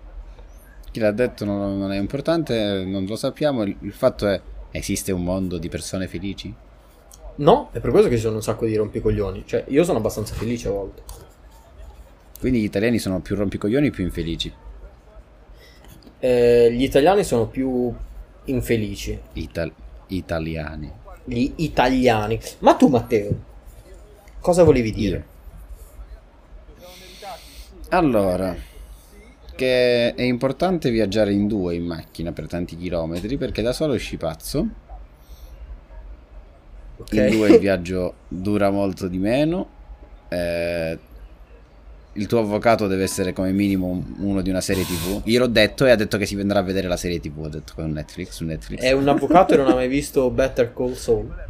[0.92, 3.64] Chi l'ha detto non, non è importante, non lo sappiamo.
[3.64, 4.40] Il, il fatto è:
[4.71, 6.55] esiste un mondo di persone felici?
[7.37, 9.42] No, è per questo che ci sono un sacco di rompicoglioni.
[9.45, 11.03] Cioè, io sono abbastanza felice a volte.
[12.47, 14.53] Quindi gli italiani sono più rompicoglioni o più infelici?
[16.21, 17.93] Eh, gli italiani sono più
[18.45, 19.19] infelici.
[19.33, 19.73] Ital-
[20.07, 20.93] italiani.
[21.25, 22.39] Gli italiani.
[22.61, 23.31] Ma tu, Matteo,
[24.39, 25.27] cosa volevi dire?
[27.89, 28.55] Allora,
[29.57, 34.17] che è importante viaggiare in due in macchina per tanti chilometri perché da solo esci
[34.17, 34.69] pazzo.
[36.99, 37.13] Ok.
[37.13, 39.69] In due il viaggio dura molto di meno.
[40.29, 40.97] eh,
[42.16, 45.22] il tuo avvocato deve essere come minimo un- uno di una serie TV.
[45.24, 47.38] Io l'ho detto e ha detto che si andrà a vedere la serie TV.
[47.38, 48.31] Ho detto con Netflix.
[48.31, 48.81] Su Netflix.
[48.81, 51.44] È un avvocato e non ha mai visto Better Call Saul.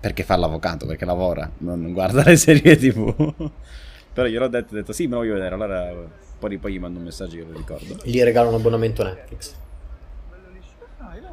[0.00, 3.34] Perché fa l'avvocato, perché lavora, non guarda le serie TV.
[4.12, 5.54] Però gliel'ho detto, ho detto sì, me lo voglio vedere.
[5.54, 5.92] Allora
[6.38, 7.96] poi, poi gli mando un messaggio che lo ricordo.
[8.04, 9.54] Gli regala un abbonamento Netflix.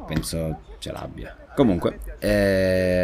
[0.06, 1.36] Penso ce l'abbia.
[1.54, 3.02] Comunque, eh...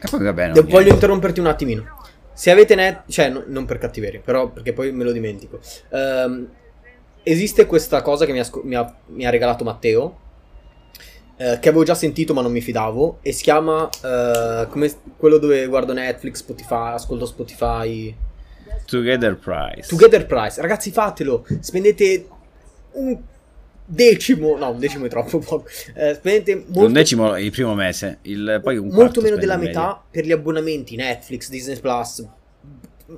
[0.00, 0.60] e poi va bene.
[0.62, 1.98] Voglio interromperti un attimino.
[2.40, 5.60] Se avete net, cioè no- non per cattiveria, però perché poi me lo dimentico.
[5.90, 6.48] Ehm,
[7.22, 10.16] esiste questa cosa che mi ha, mi ha- mi ha regalato Matteo.
[11.36, 13.18] eh, che avevo già sentito ma non mi fidavo.
[13.20, 18.14] E si chiama eh, come quello dove guardo Netflix, Spotify, ascolto Spotify.
[18.86, 19.88] Together Price.
[19.88, 21.44] Together Price, ragazzi, fatelo.
[21.60, 22.26] Spendete
[22.92, 23.18] un
[23.90, 25.68] decimo, no, un decimo è troppo poco.
[25.94, 29.80] Eh, molto, Un decimo il primo mese, il, poi un molto meno della in media.
[29.80, 32.26] metà per gli abbonamenti Netflix, Disney Plus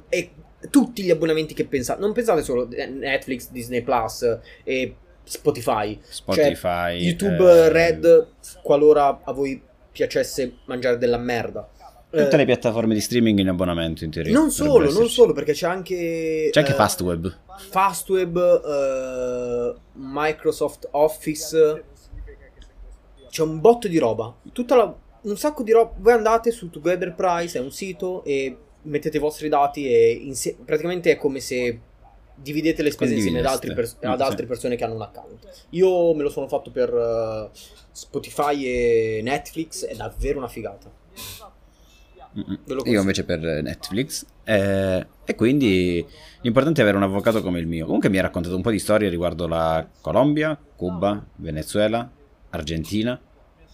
[0.08, 0.30] e
[0.70, 2.00] tutti gli abbonamenti che pensate.
[2.00, 5.98] Non pensate solo a Netflix, Disney Plus e Spotify.
[6.02, 6.52] Spotify.
[6.54, 8.26] Cioè, YouTube eh, Red,
[8.62, 11.68] qualora a voi piacesse mangiare della merda.
[12.12, 14.34] Tutte Eh, le piattaforme di streaming in abbonamento in teoria.
[14.34, 16.48] non solo, non solo, perché c'è anche...
[16.52, 17.38] C'è anche eh, Fastweb.
[17.70, 21.84] Fastweb, eh, Microsoft Office,
[23.30, 25.92] c'è un botto di roba, tutta la- un sacco di roba.
[25.96, 30.56] Voi andate su Together Price, è un sito e mettete i vostri dati e insie-
[30.62, 31.80] praticamente è come se
[32.34, 34.06] dividete le spese insieme ad, altri pers- Condivideste.
[34.06, 35.66] ad Mm, altre persone che hanno un account.
[35.70, 37.48] Io me lo sono fatto per eh,
[37.90, 40.90] Spotify e Netflix, è davvero una figata.
[42.84, 44.24] Io invece per Netflix.
[44.44, 46.04] eh, e quindi
[46.40, 47.84] l'importante è avere un avvocato come il mio.
[47.84, 52.10] Comunque mi ha raccontato un po' di storie riguardo la Colombia, Cuba, Venezuela,
[52.50, 53.18] Argentina,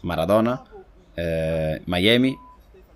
[0.03, 0.63] Maradona,
[1.15, 2.37] eh, Miami.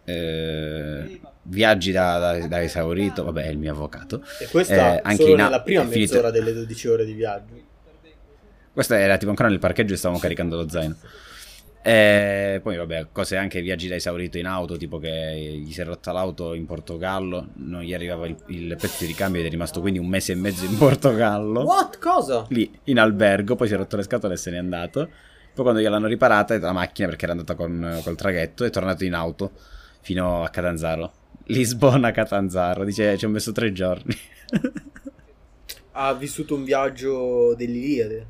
[0.05, 4.23] eh, viaggi da, da- da esaurito, vabbè, è il mio avvocato.
[4.41, 7.55] E questa Eh, anche solo in nella prima finito- mezz'ora delle 12 ore di viaggio.
[8.73, 10.97] Questo era tipo ancora nel parcheggio e stavamo caricando lo zaino.
[11.85, 15.85] E poi, vabbè, cose anche viaggi da esaurito in auto, tipo che gli si è
[15.85, 19.81] rotta l'auto in Portogallo, non gli arrivava il, il pezzo di ricambio ed è rimasto
[19.81, 21.63] quindi un mese e mezzo in Portogallo.
[21.63, 21.99] What?
[21.99, 22.47] Cosa?
[22.51, 25.09] Lì in albergo, poi si è rotto le scatole e se n'è andato.
[25.55, 29.15] Poi quando gliel'hanno riparata la macchina perché era andata con, col traghetto è tornato in
[29.15, 29.51] auto
[30.01, 31.13] fino a Catanzaro.
[31.47, 32.85] Lisbona-Catanzaro.
[32.85, 34.17] Dice ci ho messo tre giorni.
[35.95, 38.27] Ha vissuto un viaggio dell'Iliade.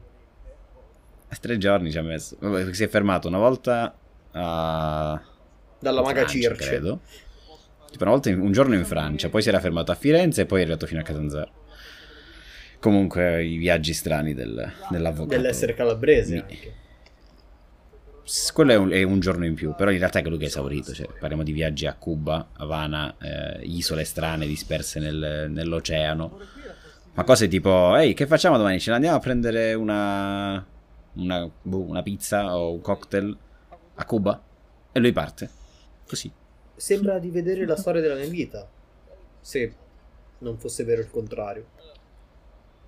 [1.41, 2.37] Tre giorni ci ha messo.
[2.73, 3.95] Si è fermato una volta
[4.33, 5.21] a...
[5.79, 6.69] Dalla Maga Circe.
[6.69, 7.01] credo.
[7.91, 10.47] Tipo una volta in- un giorno in Francia, poi si era fermato a Firenze e
[10.47, 11.51] poi è arrivato fino a Catanzaro.
[12.81, 15.37] Comunque i viaggi strani del- dell'avvocato.
[15.41, 16.75] Dell'essere calabrese Mi- anche.
[18.53, 20.47] Quello è un, è un giorno in più, però in realtà è quello che è
[20.47, 20.93] esaurito.
[20.93, 26.39] Cioè, parliamo di viaggi a Cuba, Havana, eh, isole strane disperse nel- nell'oceano.
[27.15, 28.81] Ma cose tipo, ehi, che facciamo domani?
[28.81, 30.65] Ce ne andiamo a prendere una,
[31.15, 33.37] una, boh, una pizza o un cocktail
[33.95, 34.43] a Cuba?
[34.93, 35.49] E lui parte.
[36.07, 36.31] Così.
[36.75, 38.69] Sembra di vedere la storia della mia vita.
[39.41, 39.75] Se
[40.39, 41.67] non fosse vero il contrario.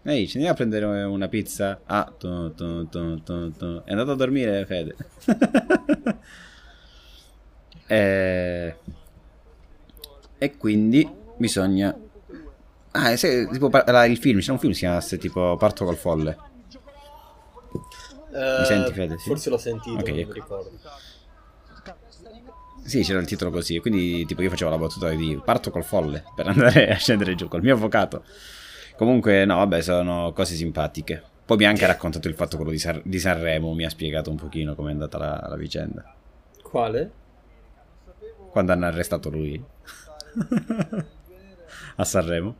[0.02, 1.80] Ehi, ci andiamo a prendere una pizza?
[1.86, 3.82] Ah, tu, tu, tu.
[3.84, 4.96] È andato a dormire, Fede.
[7.86, 8.76] e...
[10.36, 11.08] e quindi
[11.38, 11.96] bisogna...
[12.90, 13.70] Ah, se, tipo,
[14.06, 16.36] il film, c'è un film che si chiama tipo Parto col folle.
[18.34, 19.18] Eh, senti, Fede?
[19.18, 19.28] Sì?
[19.28, 20.32] Forse l'ho sentito, Ok, non mi ecco.
[20.32, 20.70] ricordo.
[22.84, 23.78] Sì, c'era il titolo così.
[23.78, 27.48] Quindi, tipo, io facevo la battuta di parto col folle per andare a scendere giù
[27.48, 28.24] col mio avvocato.
[28.96, 31.22] Comunque, no, vabbè, sono cose simpatiche.
[31.44, 33.74] Poi mi ha anche raccontato il fatto quello di, San- di Sanremo.
[33.74, 36.14] Mi ha spiegato un pochino com'è andata la, la vicenda.
[36.62, 37.12] Quale?
[38.50, 39.62] Quando hanno arrestato lui
[41.96, 42.54] a Sanremo.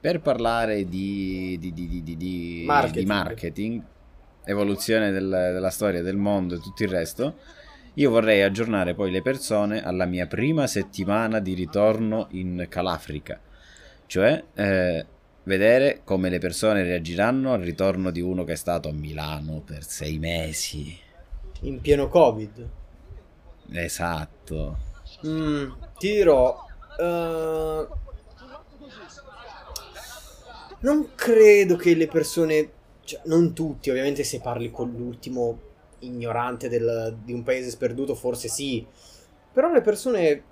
[0.00, 3.82] Per parlare di, di, di, di, di- di- Marketing.
[4.48, 7.36] Evoluzione del- della storia del mondo e tutto il resto,
[7.94, 13.40] io vorrei aggiornare poi le persone alla mia prima settimana di ritorno in Calafrica.
[14.06, 15.06] Cioè, eh,
[15.44, 19.84] vedere come le persone reagiranno al ritorno di uno che è stato a Milano per
[19.84, 20.96] sei mesi.
[21.62, 22.68] In pieno Covid.
[23.72, 24.78] Esatto.
[25.26, 26.64] Mm, ti dirò.
[27.00, 27.86] eh,
[30.80, 32.70] non credo che le persone.
[33.08, 35.58] Cioè, non tutti, ovviamente, se parli con l'ultimo
[36.00, 38.86] ignorante del- di un paese sperduto, forse sì.
[39.50, 40.42] Però le persone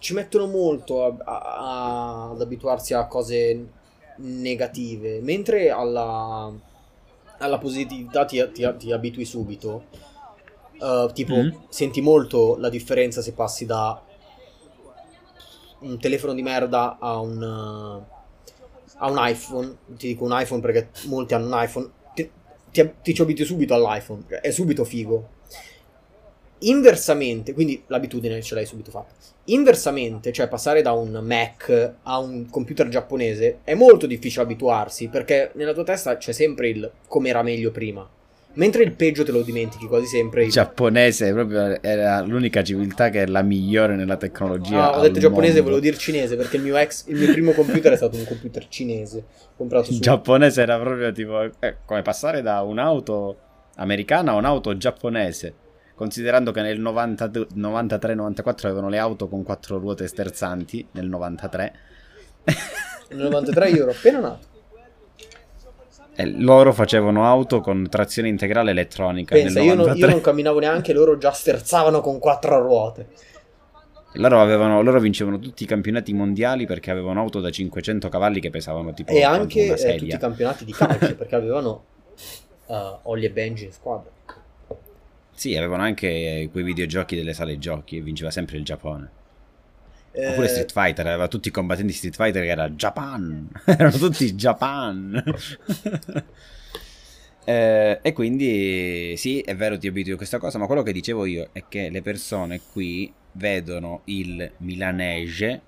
[0.00, 3.68] ci mettono molto a- a- ad abituarsi a cose
[4.16, 6.52] negative, mentre alla,
[7.38, 9.84] alla positività ti, ti- ti abitui subito.
[10.80, 11.50] Uh, tipo, Mm.
[11.68, 14.00] senti molto la differenza se passi da
[15.80, 18.04] un telefono di merda a un,
[18.98, 19.76] a un iPhone.
[19.96, 21.88] Ti dico un iPhone perché molti hanno un iPhone.
[22.14, 22.30] Ti,
[22.70, 25.36] ti, ti ci abitui subito all'iPhone, è subito figo.
[26.62, 29.14] Inversamente, quindi l'abitudine ce l'hai subito fatta.
[29.44, 35.52] Inversamente, cioè passare da un Mac a un computer giapponese è molto difficile abituarsi perché
[35.54, 38.08] nella tua testa c'è sempre il come era meglio prima.
[38.58, 40.44] Mentre il peggio te lo dimentichi quasi sempre.
[40.44, 44.92] Il giapponese proprio era l'unica civiltà che è la migliore nella tecnologia.
[44.92, 45.62] Ah, ho detto giapponese, mondo.
[45.62, 48.66] volevo dire cinese perché il mio ex, il mio primo computer è stato un computer
[48.66, 49.24] cinese
[49.56, 53.38] comprato Il su giapponese era proprio tipo eh, come passare da un'auto
[53.76, 55.54] americana a un'auto giapponese.
[55.94, 61.74] Considerando che nel 92 93-94 avevano le auto con quattro ruote sterzanti, nel 93,
[63.10, 64.57] Nel 93 io ero appena nato.
[66.20, 69.36] E loro facevano auto con trazione integrale elettronica.
[69.36, 70.00] Pensa, io non, 93.
[70.00, 73.06] io non camminavo neanche, loro già sterzavano con quattro ruote.
[74.14, 78.50] Loro, avevano, loro vincevano tutti i campionati mondiali perché avevano auto da 500 cavalli che
[78.50, 81.84] pesavano tipo E anche eh, tutti i campionati di calcio perché avevano
[82.66, 84.10] uh, Ollie e Benji in squadra.
[85.32, 89.10] Sì, avevano anche quei videogiochi delle sale giochi e vinceva sempre il Giappone.
[90.12, 93.48] Eh, Oppure Street Fighter, aveva tutti i combattenti Street Fighter che era Japan.
[93.64, 95.22] Erano tutti Japan.
[97.48, 101.24] Eh, e quindi sì, è vero, ti abitui a questa cosa, ma quello che dicevo
[101.24, 105.62] io è che le persone qui vedono il milanese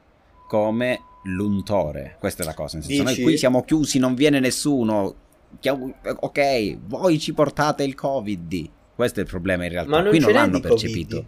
[0.47, 2.17] come l'untore.
[2.19, 2.77] Questa è la cosa.
[2.77, 5.15] Nel senso, noi qui siamo chiusi, non viene nessuno.
[5.63, 8.69] Ok, voi ci portate il Covid.
[8.95, 10.03] Questo è il problema in realtà.
[10.03, 11.25] Ma qui non l'hanno percepito.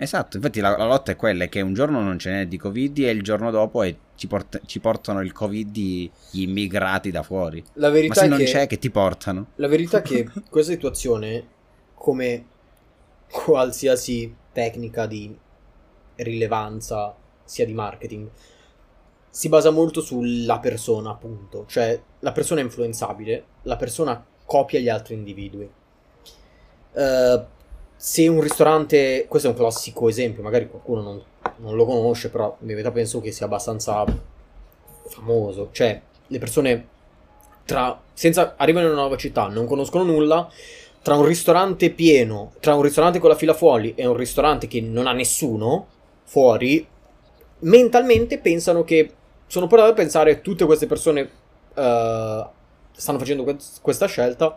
[0.00, 2.56] Esatto, infatti la, la lotta è quella, è che un giorno non ce n'è di
[2.56, 7.22] Covid e il giorno dopo è- ci, port- ci portano il Covid gli immigrati da
[7.22, 7.62] fuori.
[7.74, 9.46] La Ma verità se è non che c'è, che ti portano?
[9.56, 11.46] La verità è che questa situazione,
[11.94, 12.44] come
[13.30, 15.36] qualsiasi tecnica di
[16.16, 18.30] rilevanza, sia di marketing,
[19.30, 21.64] si basa molto sulla persona, appunto.
[21.66, 25.70] Cioè, la persona è influenzabile, la persona copia gli altri individui.
[26.92, 27.44] Eh,
[28.00, 31.20] se un ristorante, questo è un classico esempio, magari qualcuno non,
[31.56, 34.04] non lo conosce, però in verità penso che sia abbastanza
[35.08, 35.70] famoso.
[35.72, 36.86] Cioè, le persone
[37.64, 40.48] tra senza arrivano in una nuova città, non conoscono nulla,
[41.02, 44.80] tra un ristorante pieno, tra un ristorante con la fila fuori e un ristorante che
[44.80, 45.88] non ha nessuno,
[46.22, 46.86] fuori,
[47.60, 49.12] mentalmente pensano che
[49.48, 52.46] sono portati a pensare tutte queste persone uh,
[52.92, 54.56] stanno facendo que- questa scelta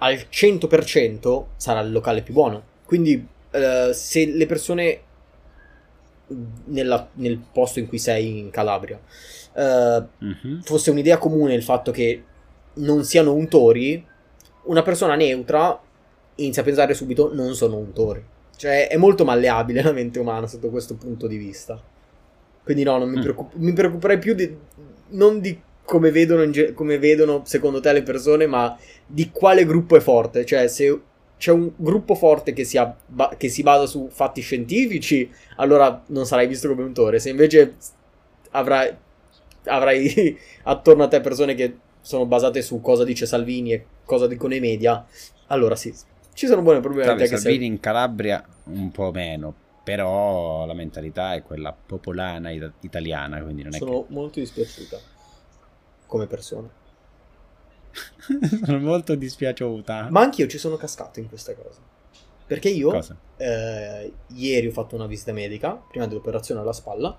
[0.00, 2.62] al 100% sarà il locale più buono.
[2.84, 5.00] Quindi uh, se le persone
[6.66, 9.00] nella, nel posto in cui sei in Calabria
[9.54, 9.60] uh,
[10.24, 10.60] mm-hmm.
[10.62, 12.24] fosse un'idea comune il fatto che
[12.74, 14.04] non siano untori,
[14.64, 15.78] una persona neutra
[16.36, 18.24] inizia a pensare subito non sono untori.
[18.56, 21.80] Cioè è molto malleabile la mente umana sotto questo punto di vista.
[22.62, 23.22] Quindi no, non mi, mm.
[23.22, 24.56] preoccup- mi preoccuperei più di,
[25.08, 25.60] non di
[25.90, 30.46] come vedono, ge- come vedono secondo te le persone, ma di quale gruppo è forte.
[30.46, 31.00] Cioè se
[31.36, 36.26] c'è un gruppo forte che si, abba- che si basa su fatti scientifici, allora non
[36.26, 37.18] sarai visto come untore.
[37.18, 37.74] Se invece
[38.50, 38.94] avrai,
[39.64, 44.54] avrai attorno a te persone che sono basate su cosa dice Salvini e cosa dicono
[44.54, 45.04] i media,
[45.48, 45.92] allora sì,
[46.34, 47.66] ci sono buone probabilità Salvini sei...
[47.66, 53.74] in Calabria un po' meno, però la mentalità è quella popolana it- italiana, quindi non
[53.74, 54.12] è Sono che...
[54.12, 55.18] molto dispiaciuta
[56.10, 56.68] come persona.
[58.64, 60.08] sono molto dispiaciuta.
[60.10, 61.78] Ma anch'io ci sono cascato in questa cosa.
[62.46, 63.00] Perché io
[63.36, 67.16] eh, ieri ho fatto una visita medica, prima dell'operazione alla spalla,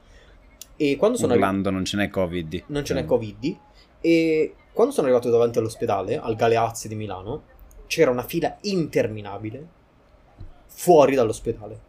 [0.76, 2.64] e quando sono Urlando arri- non ce n'è Covid.
[2.68, 3.58] Non ce n'è Covid.
[4.02, 7.44] E quando sono arrivato davanti all'ospedale, al Galeazzi di Milano,
[7.88, 9.68] c'era una fila interminabile
[10.68, 11.80] fuori dall'ospedale.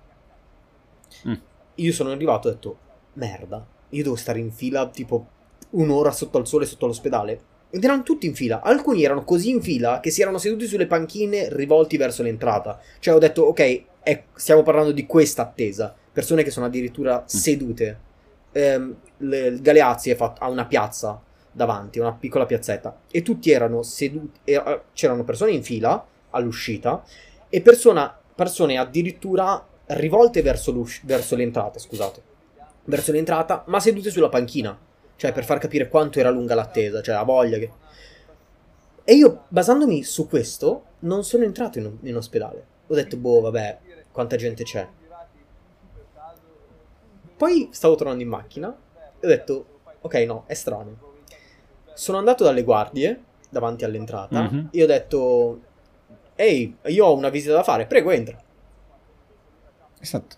[1.27, 1.35] Mm.
[1.77, 2.79] Io sono arrivato e ho detto,
[3.15, 5.27] merda, io devo stare in fila tipo
[5.71, 7.41] un'ora sotto al sole sotto l'ospedale.
[7.71, 8.61] Ed erano tutti in fila.
[8.61, 12.79] Alcuni erano così in fila che si erano seduti sulle panchine rivolti verso l'entrata.
[12.99, 15.95] Cioè ho detto, ok, è, stiamo parlando di questa attesa.
[16.13, 17.27] Persone che sono addirittura mm.
[17.27, 17.99] sedute.
[18.53, 21.19] Ehm, il Galeazzi fatto, ha una piazza
[21.51, 23.01] davanti, una piccola piazzetta.
[23.11, 24.41] E tutti erano seduti.
[24.45, 27.03] E, c'erano persone in fila all'uscita
[27.49, 32.23] e persona, persone addirittura rivolte verso, verso l'entrata, scusate.
[32.85, 34.79] Verso l'entrata, ma sedute sulla panchina
[35.17, 37.71] cioè, per far capire quanto era lunga l'attesa, cioè, la voglia che...
[39.05, 42.67] E io, basandomi su questo, non sono entrato in, in ospedale.
[42.87, 43.79] Ho detto, boh, vabbè,
[44.11, 44.87] quanta gente c'è.
[47.37, 48.77] Poi stavo tornando in macchina
[49.19, 49.67] e ho detto,
[50.01, 51.11] ok, no, è strano.
[51.95, 54.67] Sono andato dalle guardie davanti all'entrata mm-hmm.
[54.71, 55.61] e ho detto,
[56.37, 58.41] ehi, io ho una visita da fare, prego, entra.
[59.99, 60.37] Esatto.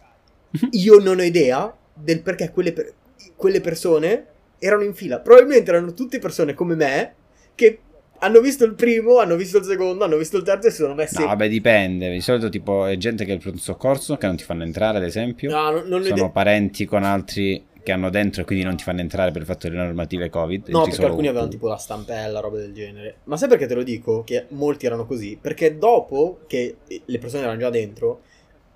[0.70, 2.94] io non ho idea del perché quelle, per-
[3.36, 4.26] quelle persone
[4.66, 5.20] erano in fila.
[5.20, 7.14] Probabilmente erano tutte persone come me
[7.54, 7.78] che
[8.18, 10.94] hanno visto il primo, hanno visto il secondo, hanno visto il terzo e si sono
[10.94, 11.20] messi.
[11.20, 12.10] No, vabbè, dipende.
[12.10, 14.98] Di solito, tipo, è gente che è il pronto soccorso che non ti fanno entrare,
[14.98, 15.50] ad esempio.
[15.50, 18.82] No, non, non Sono de- parenti con altri che hanno dentro e quindi non ti
[18.82, 20.68] fanno entrare per il fatto delle normative Covid.
[20.68, 23.18] No, perché alcuni avevano tipo la stampella, roba del genere.
[23.24, 24.24] Ma sai perché te lo dico?
[24.24, 25.36] Che molti erano così?
[25.38, 28.22] Perché dopo che le persone erano già dentro,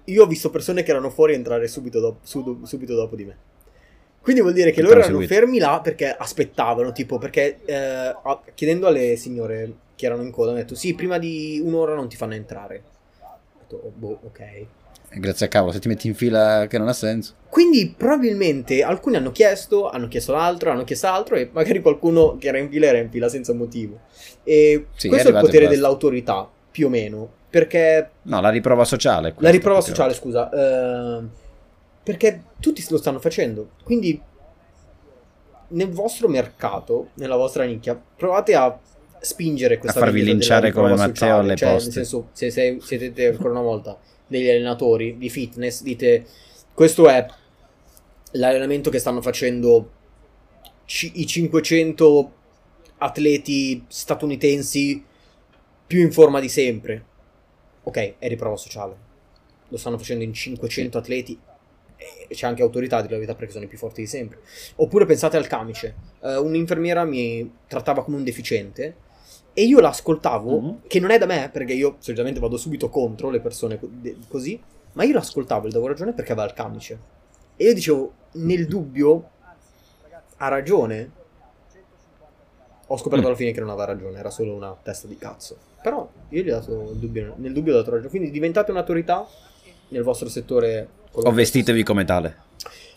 [0.04, 3.36] io ho visto persone che erano fuori entrare subito, do- subito dopo di me.
[4.28, 8.14] Quindi vuol dire che loro erano fermi là perché aspettavano, tipo, perché eh,
[8.52, 12.16] chiedendo alle signore che erano in coda, hanno detto sì, prima di un'ora non ti
[12.16, 12.82] fanno entrare.
[13.22, 14.66] Ho detto, oh, boh, ok.
[15.14, 17.36] Grazie a cavolo, se ti metti in fila che non ha senso.
[17.48, 22.48] Quindi probabilmente alcuni hanno chiesto, hanno chiesto l'altro, hanno chiesto altro e magari qualcuno che
[22.48, 24.00] era in fila era in fila senza motivo.
[24.44, 28.10] E sì, questo è, è il potere dell'autorità, più o meno, perché...
[28.24, 29.34] No, la riprova sociale.
[29.38, 30.50] La riprova sociale, scusa.
[30.50, 31.46] Eh
[32.08, 33.72] perché tutti lo stanno facendo.
[33.84, 34.18] Quindi
[35.68, 38.80] nel vostro mercato, nella vostra nicchia, provate a
[39.20, 41.40] spingere questa a farvi linciare come Matteo sociale.
[41.40, 41.84] alle cioè, poste.
[41.84, 46.24] Nel senso, se, se siete ancora una volta degli allenatori di fitness, dite
[46.72, 47.26] questo è
[48.32, 49.90] l'allenamento che stanno facendo
[50.86, 52.32] c- i 500
[52.96, 55.04] atleti statunitensi
[55.86, 57.04] più in forma di sempre.
[57.82, 58.96] Ok, è riprova sociale.
[59.68, 61.38] Lo stanno facendo in 500 atleti
[62.28, 64.38] c'è anche autorità di la verità perché sono i più forti di sempre.
[64.76, 65.94] Oppure pensate al camice.
[66.20, 69.06] Uh, un'infermiera mi trattava come un deficiente
[69.58, 70.74] e io l'ascoltavo, mm-hmm.
[70.86, 73.80] che non è da me perché io solitamente vado subito contro le persone
[74.28, 74.60] così,
[74.92, 76.98] ma io l'ascoltavo e davo ragione perché aveva il camice.
[77.56, 79.30] E io dicevo, nel dubbio,
[80.36, 81.10] ha ragione.
[82.86, 83.28] Ho scoperto mm.
[83.28, 85.56] alla fine che non aveva ragione, era solo una testa di cazzo.
[85.82, 88.10] Però io gli ho dato il dubbio, nel dubbio ho dato ragione.
[88.10, 89.26] Quindi diventate un'autorità
[89.88, 90.88] nel vostro settore
[91.22, 92.46] o vestitevi come tale.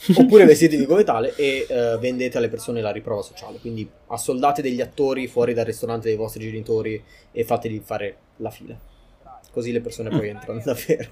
[0.18, 3.60] Oppure vestitevi come tale e uh, vendete alle persone la riprova sociale.
[3.60, 7.02] Quindi assoldate degli attori fuori dal ristorante dei vostri genitori
[7.32, 8.78] e fateli fare la fila.
[9.52, 11.10] Così le persone poi entrano davvero.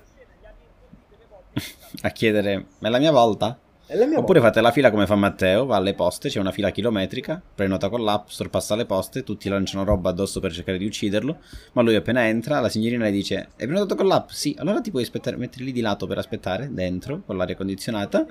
[2.02, 3.60] A chiedere, è la mia volta?
[3.92, 7.90] Oppure fate la fila come fa Matteo, va alle poste, c'è una fila chilometrica, prenota
[7.90, 11.40] con l'app, sorpassa le poste, tutti lanciano roba addosso per cercare di ucciderlo,
[11.74, 14.30] ma lui appena entra, la signorina le dice, hai prenotato con l'app?
[14.30, 18.28] Sì, allora ti puoi aspettare, mettere lì di lato per aspettare, dentro, con l'aria condizionata,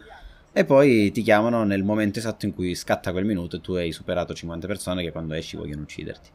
[0.53, 3.91] e poi ti chiamano nel momento esatto in cui scatta quel minuto e tu hai
[3.91, 6.31] superato 50 persone che quando esci vogliono ucciderti.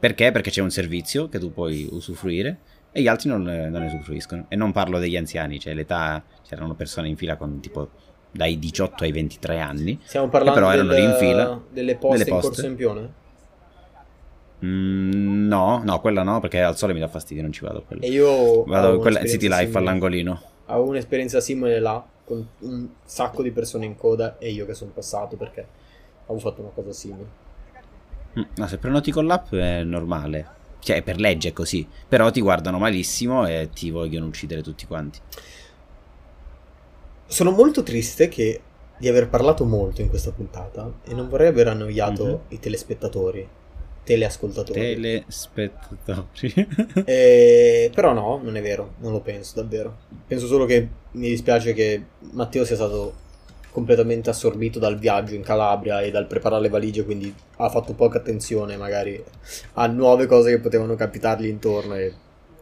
[0.00, 0.32] Perché?
[0.32, 2.58] Perché c'è un servizio che tu puoi usufruire
[2.92, 4.44] e gli altri non, non ne usufruiscono.
[4.48, 7.88] E non parlo degli anziani, cioè l'età, c'erano persone in fila con tipo
[8.30, 9.98] dai 18 ai 23 anni.
[10.04, 11.60] Stiamo parlando però erano del- lì in fila.
[11.70, 12.48] delle poste, Delle in poste.
[12.48, 13.12] Corso Empione?
[14.64, 17.82] Mm, no, no, quella no, perché al sole mi dà fastidio, non ci vado a
[17.82, 18.02] quella.
[18.04, 19.78] E io Vado quella City Life simile.
[19.78, 20.40] all'angolino.
[20.66, 24.92] Avevo un'esperienza simile là, con un sacco di persone in coda e io che sono
[24.92, 25.66] passato perché
[26.26, 27.26] avevo fatto una cosa simile.
[28.38, 30.60] Mm, No, se prenoti con l'app è normale.
[30.82, 31.86] Cioè, per legge è così.
[32.08, 35.20] Però ti guardano malissimo e ti vogliono uccidere tutti quanti.
[37.26, 38.60] Sono molto triste che
[38.98, 42.38] di aver parlato molto in questa puntata e non vorrei aver annoiato Mhm.
[42.48, 43.48] i telespettatori,
[44.04, 44.78] teleascoltatori.
[44.80, 46.52] Telespettatori.
[47.06, 49.96] Eh, però no, non è vero, non lo penso davvero.
[50.26, 52.02] Penso solo che mi dispiace che
[52.32, 53.14] Matteo sia stato
[53.72, 58.18] completamente assorbito dal viaggio in Calabria e dal preparare le valigie, quindi ha fatto poca
[58.18, 59.22] attenzione magari
[59.74, 62.12] a nuove cose che potevano capitargli intorno e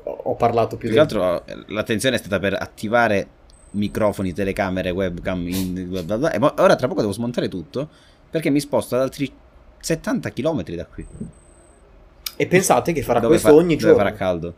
[0.04, 3.26] ho, parlato più Più che del- altro eh, l'attenzione è stata per attivare
[3.72, 5.46] microfoni, telecamere, webcam.
[5.48, 7.88] in- bla bla bla, e ora tra poco devo smontare tutto
[8.30, 9.30] perché mi sposto ad altri
[9.80, 11.06] 70 km da qui.
[12.36, 13.96] E pensate che farà Dove questo fa- ogni dove giorno.
[13.96, 14.54] farà caldo.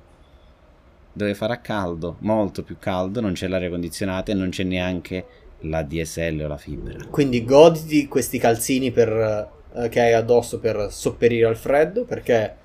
[1.15, 5.25] Dove farà caldo, molto più caldo, non c'è l'aria condizionata e non c'è neanche
[5.63, 7.05] la DSL o la fibra.
[7.11, 12.57] Quindi goditi questi calzini per, eh, che hai addosso per sopperire al freddo, perché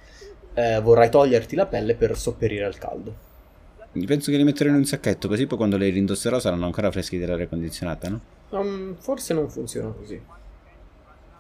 [0.54, 3.26] eh, vorrai toglierti la pelle per sopperire al caldo.
[4.06, 7.18] Penso che li metterò in un sacchetto, così poi quando li rindosserò saranno ancora freschi
[7.18, 8.20] dell'aria condizionata, no?
[8.50, 10.22] Um, forse non funziona così.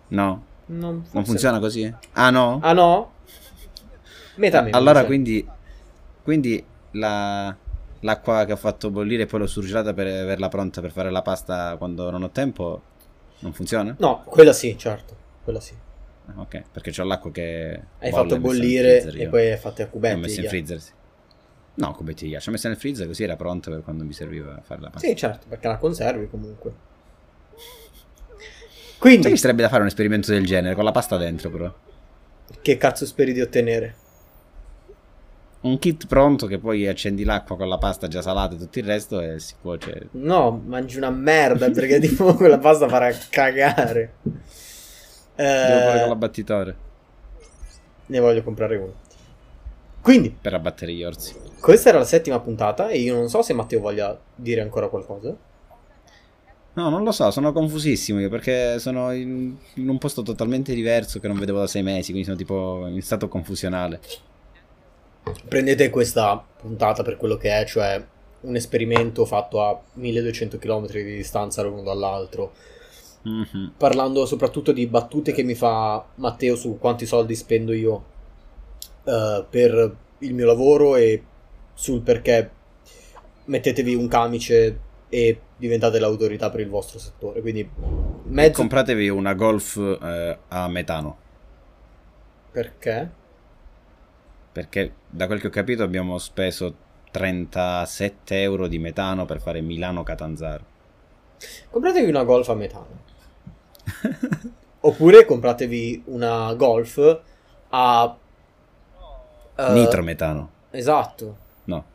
[0.09, 0.43] No?
[0.67, 1.93] Non, Non funziona così?
[2.13, 2.59] Ah no?
[2.61, 3.11] Ah no?
[4.35, 5.45] Metà me, allora quindi,
[6.23, 7.55] quindi la-
[8.01, 11.21] l'acqua che ho fatto bollire e poi l'ho surgelata per averla pronta per fare la
[11.21, 12.81] pasta quando non ho tempo
[13.39, 13.95] non funziona?
[13.99, 15.15] No, quella sì, certo.
[15.43, 15.73] Quella sì.
[16.27, 19.85] Ah, Ok, perché c'ho l'acqua che Hai fatto bollire freezer, e poi hai fatto a
[19.85, 20.19] L'ho cubetti.
[20.19, 20.91] messa in freezer, sì.
[21.75, 22.45] No, cubetti di ghiaccio.
[22.47, 25.07] L'ho messa nel freezer così era pronta per quando mi serviva fare la pasta.
[25.07, 26.73] Sì, certo, perché la conservi comunque.
[28.97, 31.71] Quindi, che sarebbe da fare un esperimento del genere, con la pasta dentro però.
[32.61, 33.95] che cazzo speri di ottenere?
[35.68, 38.86] Un kit pronto che poi accendi l'acqua con la pasta già salata e tutto il
[38.86, 40.09] resto e si cuoce.
[40.11, 44.18] No, mangi una merda perché tipo quella pasta farà cagare.
[45.59, 46.80] Devo fare Eh, con l'abbattitore
[48.07, 48.93] ne voglio comprare uno.
[50.01, 51.36] Quindi, per abbattere gli orsi.
[51.59, 55.38] questa era la settima puntata e io non so se Matteo voglia dire ancora qualcosa.
[56.74, 61.20] No, non lo so, sono confusissimo io perché sono in, in un posto totalmente diverso
[61.20, 63.99] che non vedevo da sei mesi, quindi sono tipo in stato confusionale.
[65.47, 68.03] Prendete questa puntata per quello che è, cioè
[68.41, 72.53] un esperimento fatto a 1200 km di distanza l'uno dall'altro,
[73.23, 73.73] Mhm.
[73.78, 78.03] parlando soprattutto di battute che mi fa Matteo su quanti soldi spendo io
[79.03, 81.23] eh, per il mio lavoro e
[81.73, 82.49] sul perché
[83.45, 87.41] mettetevi un camice e diventate l'autorità per il vostro settore.
[87.41, 87.69] Quindi
[88.25, 91.17] mezzo Compratevi una Golf eh, a metano,
[92.51, 93.09] perché?
[94.57, 96.73] Perché da quel che ho capito abbiamo speso
[97.11, 100.65] 37 euro di metano per fare Milano-Catanzaro.
[101.69, 103.03] Compratevi una Golf a metano.
[104.81, 107.19] Oppure compratevi una Golf
[107.69, 108.17] a
[109.57, 110.49] eh, Nitrometano.
[110.71, 111.37] Esatto.
[111.65, 111.85] No.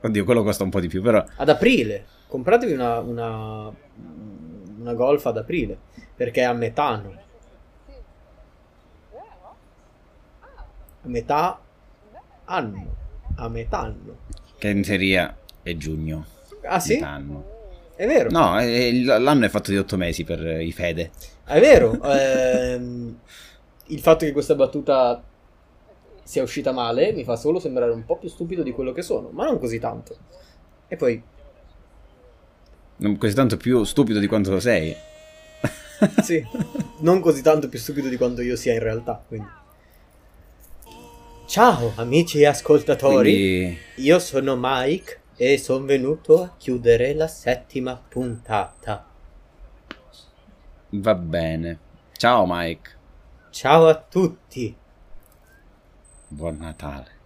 [0.00, 2.06] Oddio, quello costa un po' di più, però Ad aprile.
[2.26, 3.70] Compratevi una, una,
[4.78, 5.76] una Golf ad aprile.
[6.16, 7.12] Perché è a metano.
[11.02, 11.60] A metà
[12.48, 12.96] anno.
[13.36, 14.16] A metà anno.
[14.58, 16.26] che in teoria è giugno.
[16.64, 16.94] Ah sì?
[16.94, 17.56] Metano.
[17.94, 18.30] È vero.
[18.30, 18.54] No,
[19.18, 21.10] l'anno è fatto di 8 mesi per i Fede.
[21.44, 22.00] È vero.
[22.02, 23.18] ehm,
[23.86, 25.22] il fatto che questa battuta
[26.22, 29.30] sia uscita male mi fa solo sembrare un po' più stupido di quello che sono,
[29.30, 30.16] ma non così tanto.
[30.88, 31.22] E poi,
[32.98, 34.94] Non così tanto più stupido di quanto lo sei.
[36.22, 36.44] sì,
[37.00, 39.22] non così tanto più stupido di quanto io sia in realtà.
[39.26, 39.48] Quindi.
[41.48, 49.06] Ciao amici ascoltatori, Quindi io sono Mike e sono venuto a chiudere la settima puntata.
[50.90, 51.78] va bene.
[52.12, 52.90] Ciao Mike.
[53.48, 54.76] Ciao a tutti.
[56.28, 57.17] Buon Natale.